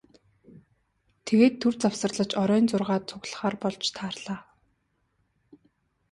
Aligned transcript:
Тэгээд 1.25 1.55
түр 1.61 1.73
завсарлаж 1.81 2.31
оройн 2.43 2.65
зургаад 2.71 3.03
цугларахаар 3.09 3.55
болж 3.63 3.83
тарлаа. 3.97 4.41